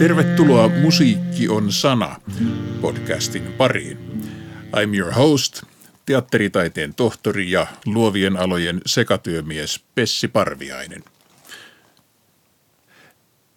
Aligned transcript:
Tervetuloa 0.00 0.68
Musiikki 0.68 1.48
on 1.48 1.72
sana 1.72 2.20
podcastin 2.80 3.42
pariin. 3.42 3.98
I'm 4.76 4.98
your 4.98 5.12
host, 5.12 5.62
teatteritaiteen 6.06 6.94
tohtori 6.94 7.50
ja 7.50 7.66
luovien 7.86 8.36
alojen 8.36 8.80
sekatyömies 8.86 9.84
Pessi 9.94 10.28
Parviainen. 10.28 11.04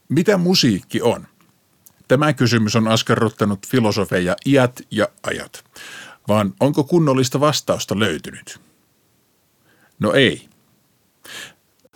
Mitä 0.09 0.37
musiikki 0.37 1.01
on? 1.01 1.27
Tämä 2.07 2.33
kysymys 2.33 2.75
on 2.75 2.87
askarruttanut 2.87 3.67
filosofeja 3.67 4.35
iät 4.45 4.81
ja 4.91 5.07
ajat, 5.23 5.63
vaan 6.27 6.53
onko 6.59 6.83
kunnollista 6.83 7.39
vastausta 7.39 7.99
löytynyt? 7.99 8.59
No 9.99 10.13
ei. 10.13 10.49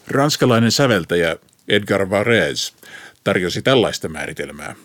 Ranskalainen 0.07 0.71
säveltäjä 0.71 1.35
Edgar 1.67 2.09
Varese 2.09 2.73
tarjosi 3.27 3.61
tällaista 3.61 4.09
määritelmää. 4.09 4.75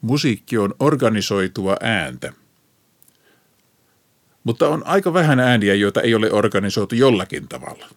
Musiikki 0.00 0.58
on 0.58 0.74
organisoitua 0.80 1.76
ääntä. 1.80 2.32
Mutta 4.44 4.68
on 4.68 4.86
aika 4.86 5.12
vähän 5.12 5.40
ääniä, 5.40 5.74
joita 5.74 6.00
ei 6.00 6.14
ole 6.14 6.32
organisoitu 6.32 6.94
jollakin 6.94 7.48
tavalla. 7.48 7.88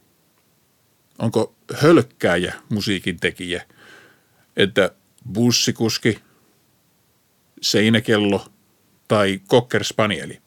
Onko 1.19 1.55
hölkkääjä 1.73 2.53
musiikin 2.69 3.19
tekijä, 3.19 3.65
että 4.57 4.91
bussikuski, 5.33 6.19
seinäkello 7.61 8.45
tai 9.07 9.41
cocker 9.49 9.83
spanieli? 9.83 10.41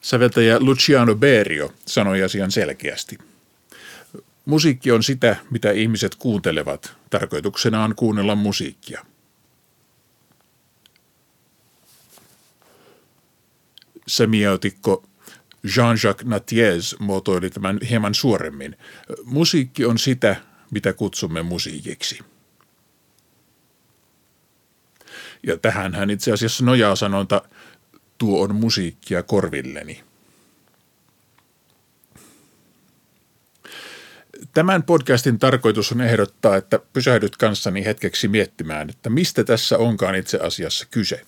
Säveltäjä 0.00 0.60
Luciano 0.60 1.14
Berio 1.14 1.72
sanoi 1.86 2.22
asian 2.22 2.50
selkeästi. 2.50 3.18
Musiikki 4.48 4.92
on 4.92 5.02
sitä, 5.02 5.36
mitä 5.50 5.70
ihmiset 5.70 6.14
kuuntelevat. 6.14 6.96
Tarkoituksena 7.10 7.84
on 7.84 7.94
kuunnella 7.94 8.34
musiikkia. 8.34 9.04
Semiotikko 14.06 15.04
Jean-Jacques 15.64 16.24
Natiez 16.24 16.94
muotoili 16.98 17.50
tämän 17.50 17.78
hieman 17.90 18.14
suoremmin. 18.14 18.76
Musiikki 19.24 19.84
on 19.84 19.98
sitä, 19.98 20.36
mitä 20.70 20.92
kutsumme 20.92 21.42
musiikiksi. 21.42 22.20
Ja 25.46 25.56
tähän 25.56 25.94
hän 25.94 26.10
itse 26.10 26.32
asiassa 26.32 26.64
nojaa 26.64 26.96
sanonta, 26.96 27.42
tuo 28.18 28.42
on 28.42 28.54
musiikkia 28.54 29.22
korvilleni. 29.22 30.07
Tämän 34.58 34.82
podcastin 34.82 35.38
tarkoitus 35.38 35.92
on 35.92 36.00
ehdottaa, 36.00 36.56
että 36.56 36.80
pysähdyt 36.92 37.36
kanssani 37.36 37.84
hetkeksi 37.84 38.28
miettimään, 38.28 38.90
että 38.90 39.10
mistä 39.10 39.44
tässä 39.44 39.78
onkaan 39.78 40.14
itse 40.14 40.38
asiassa 40.38 40.86
kyse. 40.90 41.22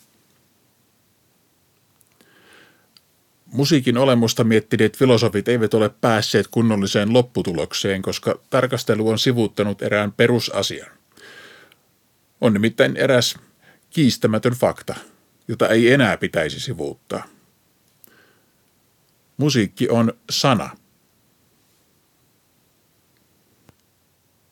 Musiikin 3.46 3.98
olemusta 3.98 4.44
miettineet 4.44 4.96
filosofit 4.96 5.48
eivät 5.48 5.74
ole 5.74 5.88
päässeet 5.88 6.46
kunnolliseen 6.50 7.12
lopputulokseen, 7.12 8.02
koska 8.02 8.40
tarkastelu 8.50 9.08
on 9.08 9.18
sivuuttanut 9.18 9.82
erään 9.82 10.12
perusasian. 10.12 10.90
On 12.40 12.52
nimittäin 12.52 12.96
eräs 12.96 13.36
kiistämätön 13.90 14.52
fakta, 14.52 14.94
jota 15.48 15.68
ei 15.68 15.92
enää 15.92 16.16
pitäisi 16.16 16.60
sivuuttaa. 16.60 17.24
Musiikki 19.36 19.88
on 19.88 20.12
sana– 20.30 20.70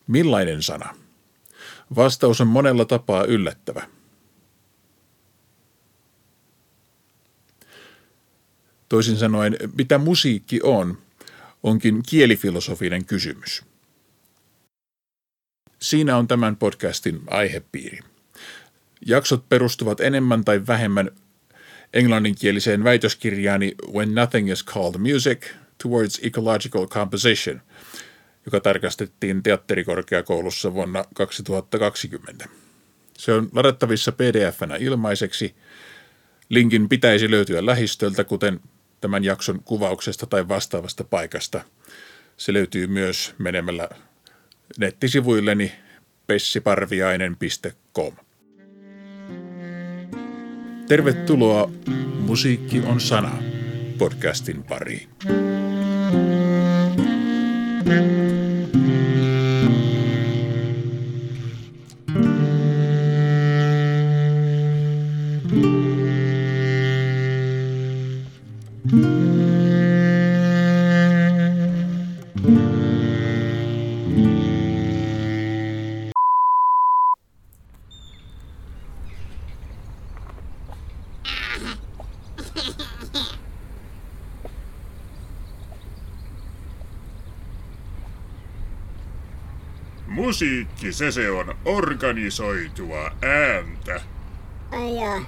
Millainen 0.09 0.63
sana? 0.63 0.95
Vastaus 1.97 2.41
on 2.41 2.47
monella 2.47 2.85
tapaa 2.85 3.25
yllättävä. 3.25 3.89
Toisin 8.89 9.17
sanoen, 9.17 9.57
mitä 9.77 9.99
musiikki 9.99 10.61
on, 10.63 10.99
onkin 11.63 12.03
kielifilosofinen 12.09 13.05
kysymys. 13.05 13.63
Siinä 15.79 16.17
on 16.17 16.29
tämän 16.29 16.57
podcastin 16.57 17.21
aihepiiri. 17.27 17.99
Jaksot 19.07 19.49
perustuvat 19.49 20.01
enemmän 20.01 20.45
tai 20.45 20.67
vähemmän 20.67 21.11
englanninkieliseen 21.93 22.85
väitöskirjaani 22.85 23.75
When 23.93 24.15
Nothing 24.15 24.53
is 24.53 24.65
Called 24.65 24.99
Music 25.13 25.47
Towards 25.83 26.21
Ecological 26.23 26.87
Composition– 26.87 27.61
joka 28.49 28.61
tarkastettiin 28.61 29.43
teatterikorkeakoulussa 29.43 30.75
vuonna 30.75 31.05
2020. 31.15 32.49
Se 33.19 33.33
on 33.33 33.49
ladattavissa 33.53 34.13
pdf-nä 34.13 34.77
ilmaiseksi. 34.77 35.55
Linkin 36.49 36.89
pitäisi 36.89 37.31
löytyä 37.31 37.67
lähistöltä, 37.67 38.25
kuten 38.25 38.61
tämän 39.01 39.25
jakson 39.25 39.61
kuvauksesta 39.65 40.27
tai 40.27 40.49
vastaavasta 40.49 41.05
paikasta. 41.05 41.61
Se 42.37 42.53
löytyy 42.53 42.87
myös 42.87 43.35
menemällä 43.39 43.89
nettisivuilleni 44.79 45.73
pessiparviainen.com. 46.27 48.15
Tervetuloa 50.89 51.71
Musiikki 52.19 52.81
on 52.81 53.01
sana 53.01 53.43
podcastin 53.99 54.63
pariin. 54.63 55.09
thank 56.09 56.33
you 56.33 56.38
Thank 57.88 58.04
mm 58.04 58.82
-hmm. 58.82 59.03
you. 59.03 59.08
Musiikki, 90.19 90.93
se 90.93 91.12
se 91.12 91.31
on 91.31 91.55
organisoitua 91.65 93.11
ääntä. 93.23 94.01
Ai 94.71 94.97
jaa. 94.97 95.25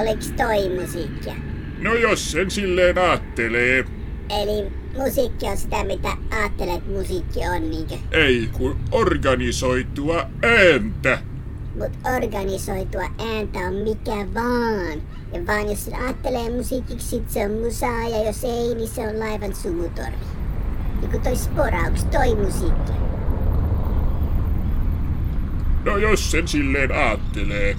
Oliks 0.00 0.30
toi 0.36 0.80
musiikkia? 0.80 1.34
No 1.78 1.94
jos 1.94 2.32
sen 2.32 2.50
silleen 2.50 2.98
aattelee. 2.98 3.84
Eli 4.42 4.72
musiikki 4.96 5.46
on 5.46 5.56
sitä, 5.56 5.84
mitä 5.84 6.16
ajattelet 6.30 6.86
musiikki 6.86 7.40
on, 7.56 7.70
niinkö? 7.70 7.94
Ei, 8.10 8.48
kun 8.52 8.76
organisoitua 8.92 10.30
ääntä. 10.42 11.18
Mut 11.78 11.92
organisoitua 12.16 13.02
ääntä 13.02 13.58
on 13.58 13.74
mikä 13.74 14.34
vaan. 14.34 15.02
Ja 15.32 15.46
vaan 15.46 15.68
jos 15.68 15.90
ajattelee 16.00 16.50
musiikiksi, 16.56 17.08
sit 17.08 17.30
se 17.30 17.44
on 17.44 17.52
musaa, 17.52 18.08
ja 18.08 18.26
jos 18.26 18.44
ei, 18.44 18.74
niin 18.74 18.88
se 18.88 19.08
on 19.08 19.18
laivan 19.18 19.54
sumutorvi. 19.54 20.16
Niin 21.00 21.22
toi 21.22 21.36
sporauks, 21.36 22.04
toi 22.04 22.34
musiikki. 22.34 22.92
No 25.84 25.96
jos 25.96 26.30
sen 26.30 26.48
silleen 26.48 26.92
aattelee. 26.92 27.76